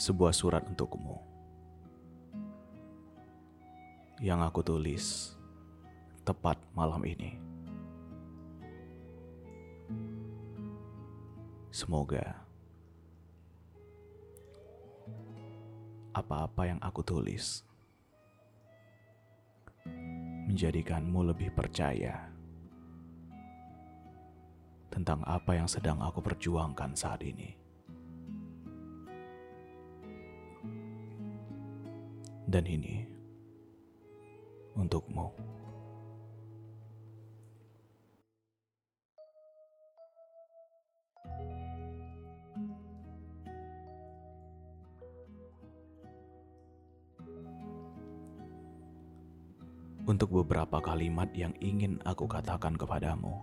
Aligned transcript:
sebuah 0.00 0.32
surat 0.32 0.64
untukmu 0.64 1.20
yang 4.24 4.40
aku 4.40 4.64
tulis 4.64 5.36
tepat 6.24 6.56
malam 6.72 7.04
ini. 7.04 7.36
Semoga 11.68 12.32
apa-apa 16.16 16.64
yang 16.64 16.80
aku 16.80 17.04
tulis 17.04 17.60
menjadikanmu 20.48 21.28
lebih 21.28 21.52
percaya 21.52 22.24
tentang 24.88 25.20
apa 25.28 25.60
yang 25.60 25.68
sedang 25.68 26.00
aku 26.00 26.24
perjuangkan 26.24 26.96
saat 26.96 27.20
ini. 27.20 27.69
Dan 32.50 32.66
ini 32.66 33.06
untukmu. 34.74 35.30
Untuk 50.10 50.34
beberapa 50.34 50.82
kalimat 50.82 51.30
yang 51.30 51.54
ingin 51.62 52.02
aku 52.02 52.26
katakan 52.26 52.74
kepadamu. 52.74 53.38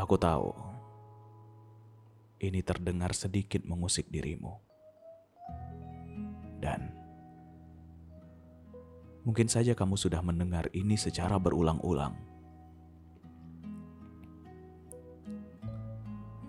Aku 0.00 0.16
tahu 0.16 0.56
ini 2.40 2.64
terdengar 2.64 3.12
sedikit 3.12 3.60
mengusik 3.68 4.08
dirimu. 4.08 4.65
Dan 6.62 6.92
mungkin 9.26 9.50
saja 9.50 9.74
kamu 9.74 9.98
sudah 9.98 10.22
mendengar 10.22 10.70
ini 10.72 10.94
secara 10.94 11.36
berulang-ulang. 11.36 12.14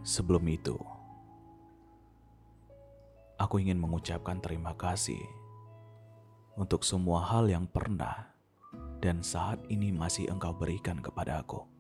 Sebelum 0.08 0.48
itu, 0.48 0.80
aku 3.36 3.60
ingin 3.60 3.76
mengucapkan 3.76 4.40
terima 4.40 4.72
kasih 4.74 5.20
untuk 6.56 6.88
semua 6.88 7.28
hal 7.28 7.52
yang 7.52 7.68
pernah 7.68 8.32
dan 8.98 9.22
saat 9.22 9.62
ini 9.70 9.94
masih 9.94 10.32
engkau 10.32 10.56
berikan 10.58 10.98
kepada 11.04 11.44
aku. 11.44 11.77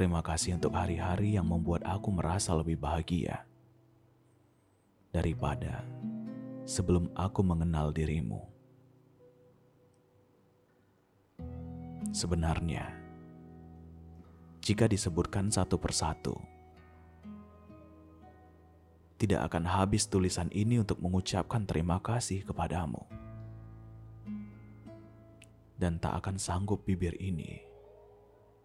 Terima 0.00 0.24
kasih 0.24 0.56
untuk 0.56 0.72
hari-hari 0.72 1.36
yang 1.36 1.44
membuat 1.44 1.84
aku 1.84 2.08
merasa 2.08 2.56
lebih 2.56 2.80
bahagia 2.80 3.44
daripada 5.12 5.84
sebelum 6.64 7.12
aku 7.12 7.44
mengenal 7.44 7.92
dirimu. 7.92 8.40
Sebenarnya, 12.16 12.88
jika 14.64 14.88
disebutkan 14.88 15.52
satu 15.52 15.76
persatu, 15.76 16.32
tidak 19.20 19.52
akan 19.52 19.68
habis 19.68 20.08
tulisan 20.08 20.48
ini 20.48 20.80
untuk 20.80 20.96
mengucapkan 21.04 21.68
terima 21.68 22.00
kasih 22.00 22.40
kepadamu, 22.48 23.04
dan 25.76 26.00
tak 26.00 26.24
akan 26.24 26.40
sanggup 26.40 26.88
bibir 26.88 27.12
ini 27.20 27.68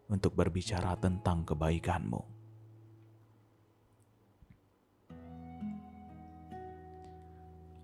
untuk 0.09 0.38
berbicara 0.38 0.94
tentang 0.98 1.42
kebaikanmu. 1.45 2.22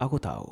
Aku 0.02 0.18
tahu. 0.18 0.50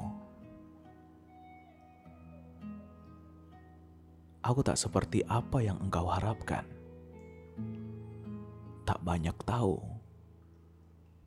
Aku 4.46 4.62
tak 4.62 4.78
seperti 4.78 5.26
apa 5.26 5.58
yang 5.62 5.82
engkau 5.82 6.06
harapkan. 6.06 6.64
Tak 8.86 9.02
banyak 9.02 9.34
tahu. 9.46 9.82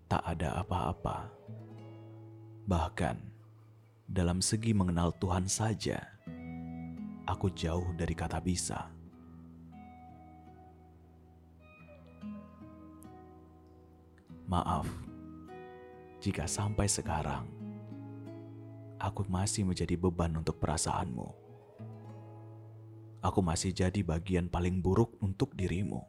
Tak 0.07 0.23
ada 0.23 0.63
apa-apa. 0.63 1.31
Bahkan 2.63 3.17
dalam 4.07 4.39
segi 4.39 4.71
mengenal 4.71 5.11
Tuhan 5.19 5.51
saja, 5.51 5.99
aku 7.27 7.51
jauh 7.51 7.91
dari 7.99 8.15
kata 8.15 8.39
bisa. 8.39 9.02
Maaf 14.53 14.85
jika 16.21 16.45
sampai 16.45 16.85
sekarang 16.85 17.49
aku 19.01 19.25
masih 19.25 19.65
menjadi 19.65 19.97
beban 19.97 20.29
untuk 20.37 20.61
perasaanmu. 20.61 21.25
Aku 23.25 23.41
masih 23.41 23.73
jadi 23.73 24.05
bagian 24.05 24.53
paling 24.53 24.85
buruk 24.85 25.17
untuk 25.25 25.57
dirimu. 25.57 26.05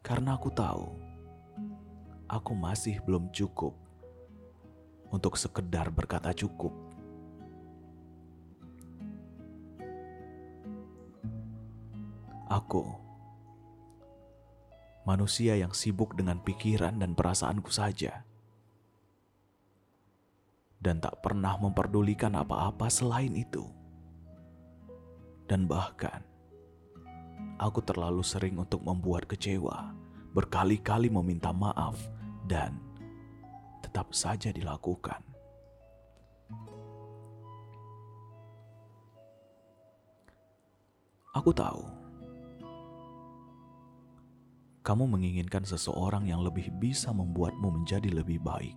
Karena 0.00 0.40
aku 0.40 0.56
tahu 0.56 0.88
aku 2.32 2.56
masih 2.56 2.96
belum 3.04 3.28
cukup 3.28 3.76
untuk 5.12 5.36
sekedar 5.36 5.92
berkata 5.92 6.32
cukup. 6.32 6.72
Aku 12.48 13.01
manusia 15.02 15.58
yang 15.58 15.74
sibuk 15.74 16.14
dengan 16.14 16.38
pikiran 16.38 16.98
dan 16.98 17.18
perasaanku 17.18 17.70
saja, 17.70 18.22
dan 20.82 20.98
tak 20.98 21.22
pernah 21.22 21.58
memperdulikan 21.58 22.34
apa-apa 22.34 22.90
selain 22.90 23.34
itu. 23.34 23.66
Dan 25.46 25.66
bahkan, 25.66 26.22
aku 27.58 27.82
terlalu 27.82 28.22
sering 28.22 28.58
untuk 28.58 28.82
membuat 28.82 29.26
kecewa, 29.26 29.94
berkali-kali 30.34 31.10
meminta 31.10 31.50
maaf, 31.50 31.98
dan 32.46 32.78
tetap 33.82 34.14
saja 34.14 34.54
dilakukan. 34.54 35.18
Aku 41.32 41.48
tahu 41.48 42.01
kamu 44.82 45.06
menginginkan 45.06 45.62
seseorang 45.62 46.26
yang 46.26 46.42
lebih 46.42 46.66
bisa 46.74 47.14
membuatmu 47.14 47.70
menjadi 47.70 48.10
lebih 48.10 48.42
baik, 48.42 48.74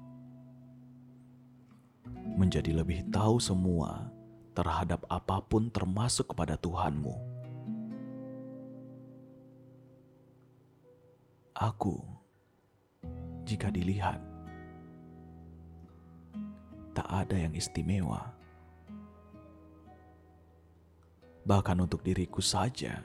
menjadi 2.37 2.77
lebih 2.77 3.09
tahu 3.09 3.41
semua 3.41 4.13
terhadap 4.53 5.01
apa 5.09 5.41
pun, 5.41 5.73
termasuk 5.73 6.29
kepada 6.29 6.61
Tuhanmu. 6.61 7.17
Aku, 11.57 11.97
jika 13.49 13.73
dilihat, 13.73 14.21
tak 16.93 17.09
ada 17.09 17.33
yang 17.33 17.57
istimewa. 17.57 18.29
Bahkan 21.49 21.77
untuk 21.81 22.05
diriku 22.05 22.45
saja, 22.45 23.01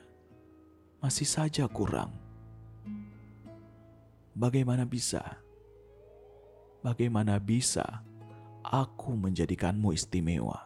masih 1.01 1.25
saja 1.25 1.65
kurang 1.65 2.30
Bagaimana 4.41 4.89
bisa? 4.89 5.21
Bagaimana 6.81 7.37
bisa 7.37 8.01
aku 8.65 9.13
menjadikanmu 9.13 9.93
istimewa? 9.93 10.65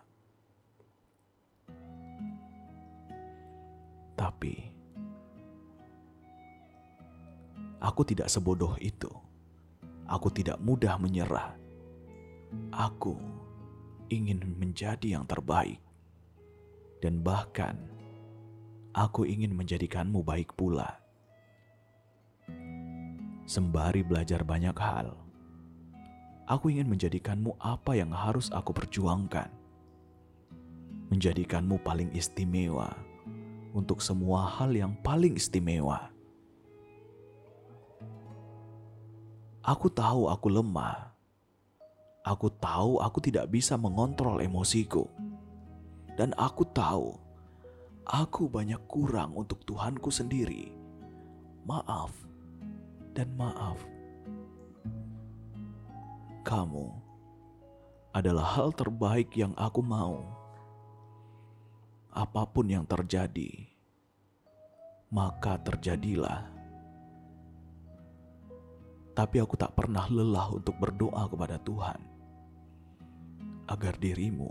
Tapi 4.15 4.71
aku 7.83 8.01
tidak 8.07 8.31
sebodoh 8.31 8.79
itu. 8.79 9.11
Aku 10.07 10.31
tidak 10.31 10.63
mudah 10.63 10.95
menyerah. 10.95 11.59
Aku 12.71 13.19
ingin 14.07 14.39
menjadi 14.55 15.19
yang 15.19 15.27
terbaik, 15.27 15.83
dan 17.03 17.27
bahkan 17.27 17.75
aku 18.95 19.27
ingin 19.27 19.51
menjadikanmu 19.51 20.23
baik 20.23 20.55
pula 20.55 21.04
sembari 23.45 24.01
belajar 24.01 24.41
banyak 24.45 24.77
hal. 24.77 25.17
Aku 26.45 26.69
ingin 26.69 26.89
menjadikanmu 26.89 27.57
apa 27.57 27.97
yang 27.97 28.13
harus 28.13 28.53
aku 28.53 28.77
perjuangkan. 28.77 29.49
Menjadikanmu 31.09 31.81
paling 31.81 32.13
istimewa 32.13 32.93
untuk 33.73 34.05
semua 34.05 34.49
hal 34.49 34.73
yang 34.73 34.93
paling 35.01 35.37
istimewa. 35.37 36.13
Aku 39.65 39.89
tahu 39.89 40.29
aku 40.29 40.53
lemah. 40.53 41.17
Aku 42.25 42.49
tahu 42.53 43.01
aku 43.01 43.21
tidak 43.21 43.49
bisa 43.53 43.77
mengontrol 43.77 44.41
emosiku. 44.41 45.09
Dan 46.17 46.37
aku 46.37 46.65
tahu 46.69 47.25
Aku 48.05 48.53
banyak 48.53 48.85
kurang 48.85 49.33
untuk 49.33 49.65
Tuhanku 49.65 50.13
sendiri. 50.13 50.77
Maaf 51.65 52.24
dan 53.15 53.31
maaf. 53.39 53.79
Kamu 56.43 56.87
adalah 58.11 58.59
hal 58.59 58.75
terbaik 58.75 59.33
yang 59.39 59.55
aku 59.55 59.81
mau. 59.81 60.21
Apa 62.15 62.47
pun 62.47 62.71
yang 62.71 62.87
terjadi, 62.87 63.67
maka 65.11 65.59
terjadilah. 65.63 66.47
Tapi 69.15 69.37
aku 69.39 69.55
tak 69.55 69.75
pernah 69.79 70.07
lelah 70.11 70.51
untuk 70.51 70.75
berdoa 70.79 71.31
kepada 71.31 71.59
Tuhan 71.63 71.99
agar 73.71 73.95
dirimu 73.99 74.51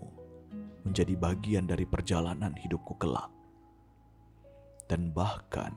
menjadi 0.84 1.16
bagian 1.16 1.64
dari 1.68 1.88
perjalanan 1.88 2.52
hidupku 2.56 3.00
kelak, 3.00 3.32
dan 4.92 5.12
bahkan 5.16 5.72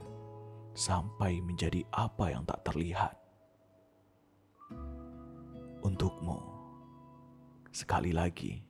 sampai 0.77 1.41
menjadi 1.41 1.81
apa 1.89 2.37
yang 2.37 2.45
tak 2.45 2.61
terlihat. 2.69 3.17
Untukmu, 5.81 6.37
sekali 7.73 8.13
lagi, 8.13 8.61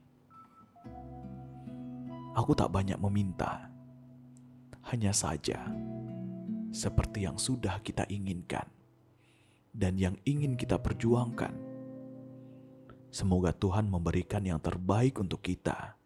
aku 2.31 2.55
tak 2.55 2.71
banyak 2.71 2.95
meminta, 3.03 3.67
hanya 4.87 5.11
saja 5.11 5.67
seperti 6.71 7.27
yang 7.27 7.35
sudah 7.35 7.83
kita 7.83 8.07
inginkan 8.07 8.63
dan 9.75 9.99
yang 9.99 10.15
ingin 10.23 10.55
kita 10.55 10.79
perjuangkan. 10.79 11.51
Semoga 13.11 13.51
Tuhan 13.51 13.91
memberikan 13.91 14.47
yang 14.47 14.63
terbaik 14.63 15.19
untuk 15.19 15.43
kita, 15.43 15.99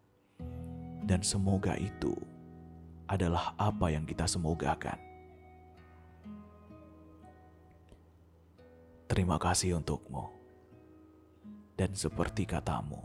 dan 1.06 1.22
semoga 1.22 1.78
itu 1.78 2.14
adalah 3.06 3.54
apa 3.54 3.92
yang 3.92 4.02
kita 4.02 4.26
semogakan. 4.26 5.11
Terima 9.12 9.36
kasih 9.36 9.76
untukmu, 9.76 10.24
dan 11.76 11.92
seperti 11.92 12.48
katamu, 12.48 12.96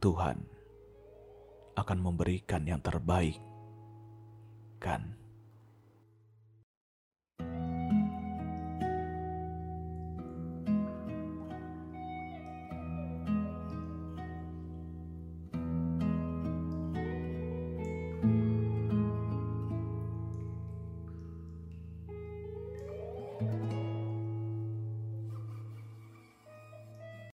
Tuhan 0.00 0.40
akan 1.76 1.98
memberikan 2.00 2.64
yang 2.64 2.80
terbaik, 2.80 3.36
kan? 4.80 5.12